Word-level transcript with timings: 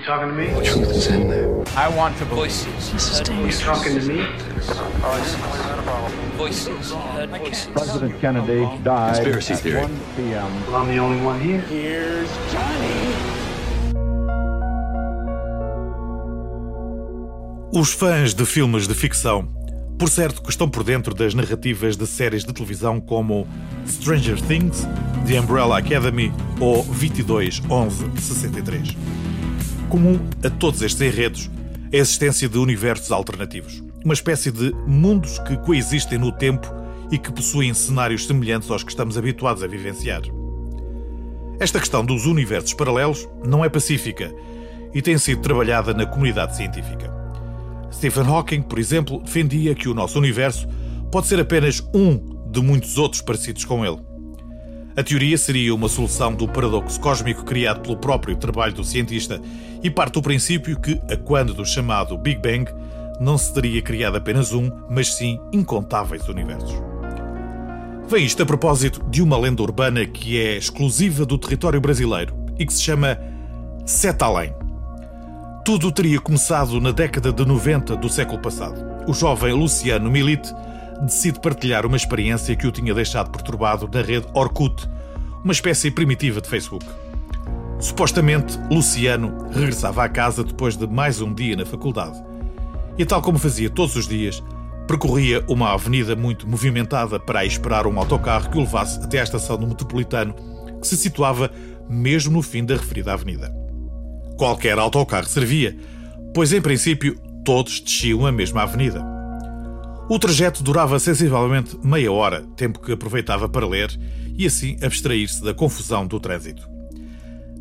You 0.00 0.06
talking 0.06 0.28
to 0.28 0.34
me? 0.34 0.46
The 0.46 0.62
truth 0.62 0.90
is 0.92 1.06
in 1.08 1.28
there. 1.28 1.62
I 1.76 1.86
want 1.94 2.16
to 2.16 2.24
voices. 2.24 2.90
You 3.28 3.52
talking 3.52 4.00
to 4.00 4.08
me? 4.08 4.24
Voices. 6.38 6.38
Voices. 6.38 6.94
President 7.66 8.18
Kennedy 8.18 8.66
died 8.82 9.16
Conspiracy 9.16 9.52
at 9.52 9.60
theory. 9.60 9.82
1 9.82 10.00
p.m. 10.16 10.66
Well, 10.66 10.76
I'm 10.76 10.88
the 10.88 10.96
only 10.96 11.20
one 11.22 11.38
here. 11.38 11.60
Here's 11.68 12.30
Johnny. 12.50 13.12
Os 17.74 17.92
fãs 17.92 18.32
de 18.32 18.46
filmes 18.46 18.88
de 18.88 18.94
ficção, 18.94 19.46
por 19.98 20.08
certo 20.08 20.42
que 20.42 20.48
estão 20.48 20.70
por 20.70 20.82
dentro 20.82 21.14
das 21.14 21.34
narrativas 21.34 21.98
de 21.98 22.06
séries 22.06 22.42
de 22.42 22.54
televisão 22.54 22.98
como 22.98 23.46
Stranger 23.86 24.40
Things, 24.40 24.86
The 25.28 25.38
Umbrella 25.38 25.76
Academy 25.76 26.32
ou 26.58 26.82
221163. 26.84 28.96
Comum 29.90 30.20
a 30.44 30.48
todos 30.48 30.82
estes 30.82 31.00
enredos 31.00 31.50
é 31.90 31.98
a 31.98 32.00
existência 32.00 32.48
de 32.48 32.56
universos 32.56 33.10
alternativos, 33.10 33.82
uma 34.04 34.14
espécie 34.14 34.52
de 34.52 34.72
mundos 34.86 35.40
que 35.40 35.56
coexistem 35.56 36.16
no 36.16 36.30
tempo 36.30 36.72
e 37.10 37.18
que 37.18 37.32
possuem 37.32 37.74
cenários 37.74 38.24
semelhantes 38.24 38.70
aos 38.70 38.84
que 38.84 38.90
estamos 38.92 39.18
habituados 39.18 39.64
a 39.64 39.66
vivenciar. 39.66 40.22
Esta 41.58 41.80
questão 41.80 42.04
dos 42.04 42.24
universos 42.24 42.72
paralelos 42.72 43.28
não 43.44 43.64
é 43.64 43.68
pacífica 43.68 44.32
e 44.94 45.02
tem 45.02 45.18
sido 45.18 45.42
trabalhada 45.42 45.92
na 45.92 46.06
comunidade 46.06 46.56
científica. 46.56 47.12
Stephen 47.92 48.28
Hawking, 48.28 48.62
por 48.62 48.78
exemplo, 48.78 49.20
defendia 49.20 49.74
que 49.74 49.88
o 49.88 49.94
nosso 49.94 50.20
universo 50.20 50.68
pode 51.10 51.26
ser 51.26 51.40
apenas 51.40 51.82
um 51.92 52.16
de 52.48 52.62
muitos 52.62 52.96
outros 52.96 53.22
parecidos 53.22 53.64
com 53.64 53.84
ele. 53.84 53.98
A 54.96 55.04
teoria 55.04 55.38
seria 55.38 55.72
uma 55.74 55.88
solução 55.88 56.34
do 56.34 56.48
paradoxo 56.48 57.00
cósmico 57.00 57.44
criado 57.44 57.80
pelo 57.80 57.96
próprio 57.96 58.36
trabalho 58.36 58.74
do 58.74 58.82
cientista 58.82 59.40
e 59.82 59.88
parte 59.88 60.14
do 60.14 60.22
princípio 60.22 60.78
que, 60.80 61.00
a 61.08 61.16
quando 61.16 61.54
do 61.54 61.64
chamado 61.64 62.18
Big 62.18 62.40
Bang, 62.40 62.70
não 63.20 63.38
se 63.38 63.54
teria 63.54 63.80
criado 63.80 64.16
apenas 64.16 64.52
um, 64.52 64.68
mas 64.90 65.14
sim 65.14 65.38
incontáveis 65.52 66.28
universos. 66.28 66.74
Vem 68.08 68.24
isto 68.24 68.42
a 68.42 68.46
propósito 68.46 69.04
de 69.08 69.22
uma 69.22 69.38
lenda 69.38 69.62
urbana 69.62 70.04
que 70.04 70.36
é 70.36 70.56
exclusiva 70.56 71.24
do 71.24 71.38
território 71.38 71.80
brasileiro 71.80 72.34
e 72.58 72.66
que 72.66 72.72
se 72.72 72.82
chama 72.82 73.16
Sete 73.86 74.24
Além. 74.24 74.52
Tudo 75.64 75.92
teria 75.92 76.20
começado 76.20 76.80
na 76.80 76.90
década 76.90 77.32
de 77.32 77.46
90 77.46 77.94
do 77.94 78.08
século 78.08 78.40
passado. 78.40 78.84
O 79.06 79.14
jovem 79.14 79.52
Luciano 79.52 80.10
Milite 80.10 80.52
decide 81.02 81.40
partilhar 81.40 81.86
uma 81.86 81.96
experiência 81.96 82.54
que 82.54 82.66
o 82.66 82.72
tinha 82.72 82.94
deixado 82.94 83.30
perturbado 83.30 83.88
na 83.92 84.02
rede 84.02 84.26
Orkut, 84.34 84.88
uma 85.42 85.52
espécie 85.52 85.90
primitiva 85.90 86.40
de 86.40 86.48
Facebook. 86.48 86.84
Supostamente, 87.78 88.58
Luciano 88.70 89.48
regressava 89.50 90.04
à 90.04 90.08
casa 90.08 90.44
depois 90.44 90.76
de 90.76 90.86
mais 90.86 91.20
um 91.20 91.32
dia 91.32 91.56
na 91.56 91.64
faculdade. 91.64 92.22
E 92.98 93.06
tal 93.06 93.22
como 93.22 93.38
fazia 93.38 93.70
todos 93.70 93.96
os 93.96 94.06
dias, 94.06 94.42
percorria 94.86 95.42
uma 95.48 95.72
avenida 95.72 96.14
muito 96.14 96.46
movimentada 96.46 97.18
para 97.18 97.44
esperar 97.44 97.86
um 97.86 97.98
autocarro 97.98 98.50
que 98.50 98.58
o 98.58 98.60
levasse 98.60 99.02
até 99.02 99.20
à 99.20 99.22
estação 99.22 99.56
do 99.56 99.66
metropolitano, 99.66 100.34
que 100.80 100.86
se 100.86 100.96
situava 100.96 101.50
mesmo 101.88 102.34
no 102.34 102.42
fim 102.42 102.64
da 102.64 102.74
referida 102.74 103.14
avenida. 103.14 103.50
Qualquer 104.36 104.78
autocarro 104.78 105.26
servia, 105.26 105.76
pois 106.34 106.52
em 106.52 106.60
princípio 106.60 107.18
todos 107.44 107.80
desciam 107.80 108.26
a 108.26 108.32
mesma 108.32 108.62
avenida. 108.62 109.09
O 110.10 110.18
trajeto 110.18 110.64
durava 110.64 110.98
sensivelmente 110.98 111.78
meia 111.84 112.10
hora, 112.10 112.42
tempo 112.56 112.80
que 112.80 112.90
aproveitava 112.90 113.48
para 113.48 113.64
ler 113.64 113.96
e 114.36 114.44
assim 114.44 114.76
abstrair-se 114.82 115.40
da 115.40 115.54
confusão 115.54 116.04
do 116.04 116.18
trânsito. 116.18 116.68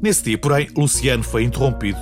Nesse 0.02 0.24
dia, 0.24 0.38
porém, 0.40 0.68
Luciano 0.76 1.22
foi 1.22 1.44
interrompido 1.44 2.00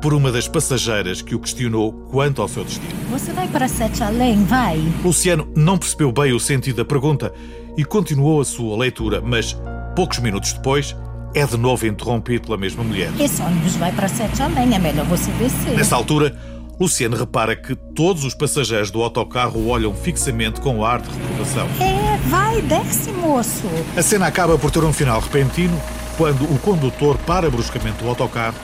por 0.00 0.14
uma 0.14 0.32
das 0.32 0.48
passageiras 0.48 1.20
que 1.20 1.34
o 1.34 1.38
questionou 1.38 1.92
quanto 2.10 2.40
ao 2.40 2.48
seu 2.48 2.64
destino. 2.64 2.88
Você 3.10 3.30
vai 3.30 3.46
para 3.48 3.68
Sete 3.68 4.02
Além, 4.02 4.42
vai? 4.46 4.78
Luciano 5.04 5.46
não 5.54 5.76
percebeu 5.76 6.10
bem 6.10 6.32
o 6.32 6.40
sentido 6.40 6.76
da 6.76 6.84
pergunta 6.86 7.30
e 7.76 7.84
continuou 7.84 8.40
a 8.40 8.44
sua 8.46 8.78
leitura, 8.78 9.20
mas 9.20 9.54
poucos 9.94 10.18
minutos 10.20 10.54
depois 10.54 10.96
é 11.34 11.44
de 11.44 11.58
novo 11.58 11.86
interrompido 11.86 12.46
pela 12.46 12.56
mesma 12.56 12.82
mulher. 12.82 13.12
Esse 13.20 13.42
ônibus 13.42 13.76
vai 13.76 13.92
para 13.92 14.08
Sete 14.08 14.40
Além, 14.40 14.74
é 14.74 14.78
melhor 14.78 15.04
você 15.04 15.30
descer. 15.32 15.76
Nessa 15.76 15.94
altura, 15.94 16.34
Luciano 16.80 17.14
repara 17.14 17.54
que 17.54 17.74
todos 17.74 18.24
os 18.24 18.32
passageiros 18.32 18.90
do 18.90 19.02
autocarro 19.02 19.60
o 19.60 19.68
olham 19.68 19.92
fixamente 19.94 20.62
com 20.62 20.82
ar 20.82 21.02
de 21.02 21.10
reprovação. 21.10 21.68
É, 21.78 22.16
vai, 22.28 22.62
desce, 22.62 23.12
moço. 23.12 23.66
A 23.94 24.00
cena 24.00 24.26
acaba 24.26 24.56
por 24.58 24.70
ter 24.70 24.82
um 24.82 24.92
final 24.92 25.20
repentino 25.20 25.78
quando 26.16 26.42
o 26.44 26.58
condutor 26.58 27.18
para 27.18 27.50
bruscamente 27.50 28.02
o 28.02 28.08
autocarro 28.08 28.56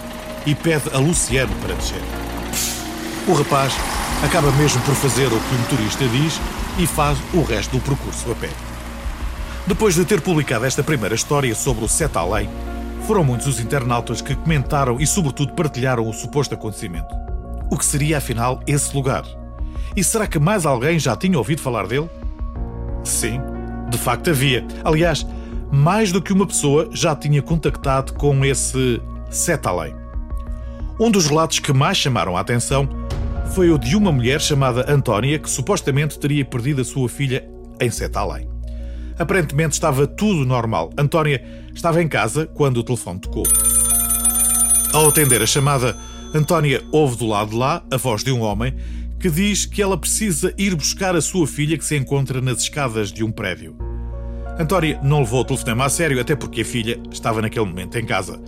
e 0.47 0.55
pede 0.55 0.89
a 0.95 0.99
Luciano 0.99 1.55
para 1.57 1.75
descer. 1.75 2.01
O 3.29 3.35
rapaz 3.35 3.75
acaba 4.25 4.51
mesmo 4.53 4.81
por 4.81 4.95
fazer 4.95 5.27
o 5.27 5.39
que 5.39 5.55
o 5.55 5.59
motorista 5.59 6.09
diz 6.09 6.41
e 6.79 6.87
faz 6.87 7.19
o 7.35 7.43
resto 7.43 7.77
do 7.77 7.83
percurso 7.83 8.33
a 8.33 8.35
pé. 8.35 8.49
Depois 9.67 9.95
de 9.95 10.07
ter 10.07 10.23
publicado 10.23 10.65
esta 10.65 10.83
primeira 10.83 11.15
história 11.15 11.55
sobre 11.55 11.85
o 11.85 11.89
Sete 11.89 12.17
Além, 12.17 12.49
foram 13.07 13.23
muitos 13.23 13.47
os 13.47 13.61
internautas 13.61 14.23
que 14.23 14.35
comentaram 14.35 14.99
e, 14.99 15.07
sobretudo, 15.07 15.53
partilharam 15.53 16.09
o 16.09 16.15
suposto 16.15 16.55
acontecimento. 16.55 17.26
O 17.71 17.77
que 17.77 17.85
seria, 17.85 18.19
afinal, 18.19 18.61
esse 18.67 18.95
lugar? 18.95 19.25
E 19.97 20.05
será 20.05 20.27
que 20.27 20.39
mais 20.39 20.67
alguém 20.67 20.99
já 20.99 21.17
tinha 21.17 21.39
ouvido 21.39 21.61
falar 21.61 21.87
dele? 21.87 22.09
Sim, 23.03 23.41
de 23.91 23.99
facto 23.99 24.31
havia. 24.31 24.65
Aliás, 24.85 25.27
mais 25.73 26.13
do 26.13 26.23
que 26.23 26.33
uma 26.33 26.47
pessoa 26.47 26.89
já 26.93 27.15
tinha 27.17 27.43
contactado 27.43 28.13
com 28.15 28.45
esse 28.45 29.01
Sete 29.31 29.67
Além. 29.67 29.95
Um 30.99 31.11
dos 31.11 31.27
relatos 31.27 31.59
que 31.59 31.73
mais 31.73 31.97
chamaram 31.97 32.37
a 32.37 32.41
atenção 32.41 32.89
foi 33.55 33.71
o 33.71 33.79
de 33.79 33.97
uma 33.97 34.13
mulher 34.13 34.41
chamada 34.41 34.91
Antónia 34.91 35.39
que 35.39 35.51
supostamente 35.51 36.19
teria 36.19 36.45
perdido 36.45 36.83
a 36.83 36.85
sua 36.85 37.09
filha 37.09 37.49
em 37.81 37.91
Sete 37.91 38.17
Além. 38.17 38.49
Aparentemente 39.19 39.75
estava 39.75 40.07
tudo 40.07 40.45
normal. 40.45 40.91
Antónia 40.97 41.43
estava 41.75 42.03
em 42.03 42.09
casa 42.09 42.47
quando 42.47 42.79
o 42.79 42.85
telefone 42.85 43.19
tocou. 43.19 43.45
Ao 44.93 45.09
atender 45.09 45.43
a 45.43 45.47
chamada, 45.47 45.97
Antónia 46.35 46.83
ouve 46.93 47.17
do 47.17 47.27
lado 47.27 47.51
de 47.51 47.57
lá 47.57 47.83
a 47.91 47.97
voz 47.97 48.23
de 48.23 48.33
um 48.33 48.43
homem 48.43 48.75
que 49.19 49.31
diz 49.31 49.65
que 49.65 49.81
ela 49.81 49.97
precisa 49.97 50.53
ir 50.59 50.75
buscar 50.75 51.17
a 51.17 51.21
sua 51.21 51.47
filha 51.47 51.79
que 51.79 51.85
se 51.85 51.97
encontra 51.97 52.41
nas 52.41 52.61
escadas 52.61 53.11
de 53.11 53.25
um 53.25 53.31
prédio. 53.31 53.77
Antónia 54.59 54.99
não 55.03 55.21
levou 55.21 55.41
o 55.41 55.45
telefonema 55.45 55.87
a 55.87 55.89
sério, 55.89 56.21
até 56.21 56.35
porque 56.35 56.63
a 56.63 56.65
filha 56.65 57.01
estava 57.11 57.43
naquele 57.43 57.67
momento 57.67 57.99
em 57.99 58.05
casa. 58.05 58.41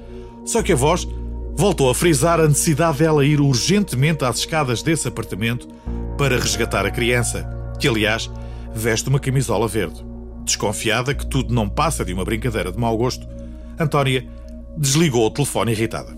Só 0.44 0.62
que 0.62 0.72
a 0.72 0.76
voz 0.76 1.06
voltou 1.54 1.90
a 1.90 1.94
frisar 1.94 2.40
a 2.40 2.48
necessidade 2.48 2.98
dela 2.98 3.24
ir 3.24 3.40
urgentemente 3.40 4.24
às 4.24 4.38
escadas 4.38 4.82
desse 4.82 5.08
apartamento 5.08 5.68
para 6.16 6.38
resgatar 6.38 6.86
a 6.86 6.90
criança, 6.90 7.48
que 7.78 7.88
aliás 7.88 8.30
veste 8.74 9.08
uma 9.08 9.20
camisola 9.20 9.68
verde. 9.68 10.04
Desconfiada 10.44 11.14
que 11.14 11.26
tudo 11.26 11.54
não 11.54 11.68
passa 11.68 12.04
de 12.04 12.12
uma 12.12 12.24
brincadeira 12.24 12.72
de 12.72 12.78
mau 12.78 12.96
gosto, 12.96 13.26
Antónia 13.78 14.26
desligou 14.76 15.26
o 15.26 15.30
telefone 15.30 15.72
irritada. 15.72 16.16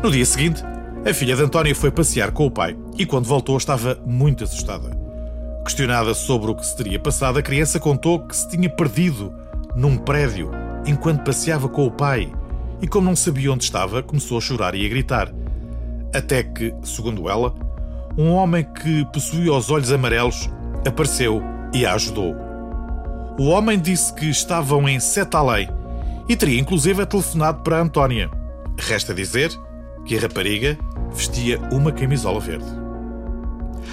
No 0.00 0.12
dia 0.12 0.24
seguinte, 0.24 0.62
a 1.04 1.12
filha 1.12 1.34
de 1.34 1.42
Antónia 1.42 1.74
foi 1.74 1.90
passear 1.90 2.30
com 2.30 2.46
o 2.46 2.50
pai 2.50 2.76
e, 2.96 3.04
quando 3.04 3.26
voltou, 3.26 3.56
estava 3.56 3.98
muito 4.06 4.44
assustada. 4.44 4.96
Questionada 5.64 6.14
sobre 6.14 6.52
o 6.52 6.54
que 6.54 6.64
se 6.64 6.76
teria 6.76 7.00
passado, 7.00 7.36
a 7.36 7.42
criança 7.42 7.80
contou 7.80 8.20
que 8.20 8.36
se 8.36 8.48
tinha 8.48 8.70
perdido 8.70 9.34
num 9.74 9.96
prédio 9.96 10.52
enquanto 10.86 11.24
passeava 11.24 11.68
com 11.68 11.84
o 11.84 11.90
pai 11.90 12.32
e, 12.80 12.86
como 12.86 13.08
não 13.08 13.16
sabia 13.16 13.52
onde 13.52 13.64
estava, 13.64 14.00
começou 14.00 14.38
a 14.38 14.40
chorar 14.40 14.72
e 14.76 14.86
a 14.86 14.88
gritar. 14.88 15.32
Até 16.14 16.44
que, 16.44 16.72
segundo 16.84 17.28
ela, 17.28 17.52
um 18.16 18.30
homem 18.30 18.64
que 18.64 19.04
possuía 19.12 19.52
os 19.52 19.68
olhos 19.68 19.90
amarelos 19.90 20.48
apareceu 20.86 21.42
e 21.74 21.84
a 21.84 21.94
ajudou. 21.94 22.36
O 23.36 23.48
homem 23.48 23.80
disse 23.80 24.14
que 24.14 24.30
estavam 24.30 24.88
em 24.88 25.00
Sete 25.00 25.36
Além 25.36 25.68
e 26.28 26.36
teria 26.36 26.60
inclusive 26.60 27.04
telefonado 27.04 27.64
para 27.64 27.80
Antónia. 27.80 28.30
Resta 28.78 29.12
dizer 29.12 29.50
que 30.08 30.16
a 30.16 30.20
rapariga 30.20 30.78
vestia 31.12 31.60
uma 31.70 31.92
camisola 31.92 32.40
verde. 32.40 32.64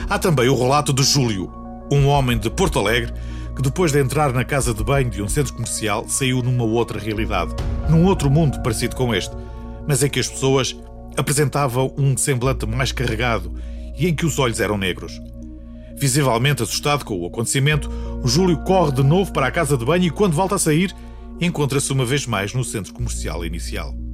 Há 0.09 0.17
também 0.17 0.47
o 0.47 0.57
relato 0.57 0.93
de 0.93 1.03
Júlio, 1.03 1.51
um 1.91 2.07
homem 2.07 2.37
de 2.37 2.49
Porto 2.49 2.79
Alegre 2.79 3.13
que 3.53 3.61
depois 3.61 3.91
de 3.91 3.99
entrar 3.99 4.33
na 4.33 4.43
casa 4.43 4.73
de 4.73 4.83
banho 4.83 5.09
de 5.09 5.21
um 5.21 5.29
centro 5.29 5.53
comercial 5.53 6.05
saiu 6.07 6.41
numa 6.41 6.63
outra 6.63 6.99
realidade, 6.99 7.53
num 7.89 8.05
outro 8.05 8.29
mundo 8.29 8.61
parecido 8.61 8.95
com 8.95 9.13
este, 9.13 9.35
mas 9.87 10.03
em 10.03 10.09
que 10.09 10.19
as 10.19 10.27
pessoas 10.27 10.75
apresentavam 11.17 11.93
um 11.97 12.17
semblante 12.17 12.65
mais 12.65 12.91
carregado 12.91 13.53
e 13.97 14.07
em 14.07 14.15
que 14.15 14.25
os 14.25 14.39
olhos 14.39 14.59
eram 14.59 14.77
negros. 14.77 15.21
Visivelmente 15.97 16.63
assustado 16.63 17.05
com 17.05 17.17
o 17.17 17.27
acontecimento, 17.27 17.89
Júlio 18.25 18.57
corre 18.63 18.91
de 18.91 19.03
novo 19.03 19.31
para 19.31 19.47
a 19.47 19.51
casa 19.51 19.77
de 19.77 19.85
banho 19.85 20.03
e, 20.03 20.09
quando 20.09 20.33
volta 20.33 20.55
a 20.55 20.59
sair, 20.59 20.93
encontra-se 21.39 21.91
uma 21.93 22.03
vez 22.03 22.25
mais 22.25 22.53
no 22.53 22.63
centro 22.63 22.93
comercial 22.93 23.45
inicial. 23.45 24.04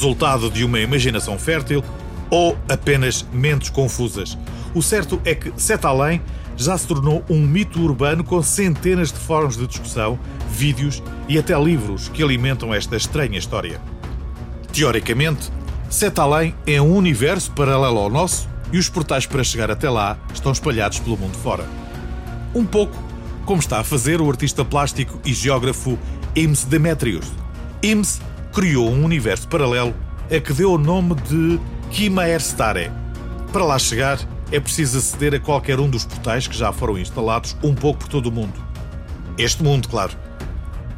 Resultado 0.00 0.50
de 0.50 0.64
uma 0.64 0.80
imaginação 0.80 1.38
fértil 1.38 1.84
ou 2.30 2.56
apenas 2.70 3.22
mentes 3.34 3.68
confusas? 3.68 4.38
O 4.74 4.80
certo 4.80 5.20
é 5.26 5.34
que 5.34 5.52
Sete 5.58 5.86
Além 5.86 6.22
já 6.56 6.78
se 6.78 6.86
tornou 6.86 7.22
um 7.28 7.46
mito 7.46 7.78
urbano 7.82 8.24
com 8.24 8.42
centenas 8.42 9.12
de 9.12 9.18
fóruns 9.18 9.58
de 9.58 9.66
discussão, 9.66 10.18
vídeos 10.48 11.02
e 11.28 11.38
até 11.38 11.54
livros 11.62 12.08
que 12.08 12.22
alimentam 12.22 12.72
esta 12.72 12.96
estranha 12.96 13.38
história. 13.38 13.78
Teoricamente, 14.72 15.52
Sete 15.90 16.18
Além 16.18 16.54
é 16.66 16.80
um 16.80 16.96
universo 16.96 17.50
paralelo 17.50 17.98
ao 17.98 18.08
nosso 18.08 18.48
e 18.72 18.78
os 18.78 18.88
portais 18.88 19.26
para 19.26 19.44
chegar 19.44 19.70
até 19.70 19.90
lá 19.90 20.16
estão 20.32 20.50
espalhados 20.50 20.98
pelo 20.98 21.18
mundo 21.18 21.36
fora. 21.36 21.66
Um 22.54 22.64
pouco 22.64 22.96
como 23.44 23.60
está 23.60 23.80
a 23.80 23.84
fazer 23.84 24.22
o 24.22 24.30
artista 24.30 24.64
plástico 24.64 25.20
e 25.26 25.34
geógrafo 25.34 25.98
Ims 26.34 26.64
Demetrius. 26.64 27.26
Ims 27.82 28.18
criou 28.52 28.90
um 28.90 29.04
universo 29.04 29.46
paralelo 29.48 29.94
a 30.30 30.40
que 30.40 30.52
deu 30.52 30.72
o 30.72 30.78
nome 30.78 31.14
de 31.14 31.60
Kima 31.90 32.28
Erstare. 32.28 32.90
Para 33.52 33.64
lá 33.64 33.78
chegar, 33.78 34.18
é 34.52 34.58
preciso 34.58 34.98
aceder 34.98 35.34
a 35.34 35.40
qualquer 35.40 35.78
um 35.78 35.88
dos 35.88 36.04
portais 36.04 36.46
que 36.46 36.56
já 36.56 36.72
foram 36.72 36.98
instalados 36.98 37.56
um 37.62 37.74
pouco 37.74 38.00
por 38.00 38.08
todo 38.08 38.26
o 38.26 38.32
mundo. 38.32 38.54
Este 39.38 39.62
mundo, 39.62 39.88
claro. 39.88 40.12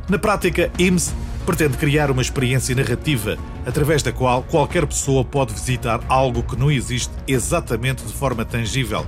Na 0.08 0.18
prática, 0.18 0.70
IMS 0.78 1.14
pretende 1.46 1.76
criar 1.76 2.10
uma 2.10 2.22
experiência 2.22 2.74
narrativa 2.74 3.36
através 3.66 4.02
da 4.02 4.12
qual 4.12 4.42
qualquer 4.42 4.86
pessoa 4.86 5.24
pode 5.24 5.52
visitar 5.52 6.00
algo 6.08 6.42
que 6.42 6.56
não 6.56 6.70
existe 6.70 7.12
exatamente 7.26 8.04
de 8.04 8.12
forma 8.12 8.44
tangível, 8.44 9.06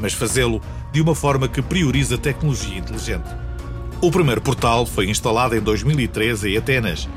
mas 0.00 0.12
fazê-lo 0.12 0.60
de 0.92 1.00
uma 1.00 1.14
forma 1.14 1.48
que 1.48 1.62
prioriza 1.62 2.14
a 2.14 2.18
tecnologia 2.18 2.78
inteligente. 2.78 3.28
O 4.00 4.10
primeiro 4.10 4.40
portal 4.40 4.84
foi 4.86 5.08
instalado 5.08 5.56
em 5.56 5.60
2013 5.60 6.52
em 6.52 6.56
Atenas 6.56 7.08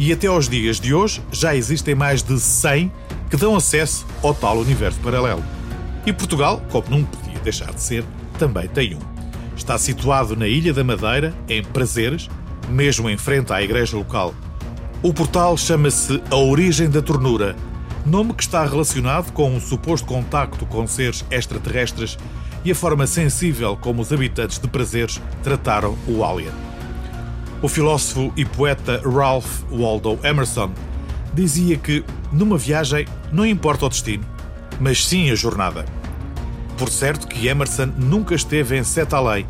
e 0.00 0.14
até 0.14 0.28
aos 0.28 0.48
dias 0.48 0.80
de 0.80 0.94
hoje 0.94 1.22
já 1.30 1.54
existem 1.54 1.94
mais 1.94 2.22
de 2.22 2.40
100 2.40 2.90
que 3.28 3.36
dão 3.36 3.54
acesso 3.54 4.06
ao 4.22 4.32
tal 4.32 4.56
universo 4.56 4.98
paralelo. 5.00 5.44
E 6.06 6.12
Portugal, 6.12 6.62
como 6.70 6.88
não 6.88 7.04
podia 7.04 7.38
deixar 7.40 7.70
de 7.74 7.82
ser, 7.82 8.02
também 8.38 8.66
tem 8.66 8.94
um. 8.94 8.98
Está 9.54 9.76
situado 9.76 10.34
na 10.34 10.48
Ilha 10.48 10.72
da 10.72 10.82
Madeira, 10.82 11.34
em 11.46 11.62
Prazeres, 11.62 12.30
mesmo 12.70 13.10
em 13.10 13.18
frente 13.18 13.52
à 13.52 13.62
igreja 13.62 13.94
local. 13.94 14.34
O 15.02 15.12
portal 15.12 15.54
chama-se 15.58 16.22
A 16.30 16.36
Origem 16.36 16.88
da 16.88 17.02
Tornura, 17.02 17.54
nome 18.06 18.32
que 18.32 18.42
está 18.42 18.64
relacionado 18.64 19.30
com 19.32 19.54
um 19.54 19.60
suposto 19.60 20.06
contacto 20.06 20.64
com 20.64 20.86
seres 20.86 21.26
extraterrestres 21.30 22.16
e 22.64 22.70
a 22.70 22.74
forma 22.74 23.06
sensível 23.06 23.76
como 23.76 24.00
os 24.00 24.10
habitantes 24.10 24.58
de 24.58 24.66
Prazeres 24.66 25.20
trataram 25.42 25.94
o 26.08 26.24
alien. 26.24 26.69
O 27.62 27.68
filósofo 27.68 28.32
e 28.38 28.44
poeta 28.44 29.02
Ralph 29.04 29.62
Waldo 29.70 30.18
Emerson 30.22 30.70
dizia 31.34 31.76
que 31.76 32.02
numa 32.32 32.56
viagem 32.56 33.06
não 33.30 33.44
importa 33.44 33.84
o 33.84 33.88
destino, 33.90 34.24
mas 34.80 35.04
sim 35.04 35.30
a 35.30 35.34
jornada. 35.34 35.84
Por 36.78 36.88
certo 36.88 37.28
que 37.28 37.48
Emerson 37.48 37.92
nunca 37.98 38.34
esteve 38.34 38.78
em 38.78 38.82
Sete 38.82 39.14
Além 39.14 39.46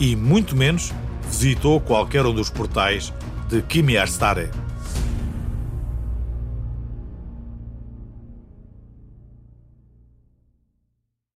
e 0.00 0.16
muito 0.16 0.56
menos 0.56 0.92
visitou 1.30 1.78
qualquer 1.78 2.24
um 2.24 2.32
dos 2.32 2.48
portais 2.48 3.12
de 3.48 3.60
Kimi 3.60 3.96
Stare. 4.06 4.48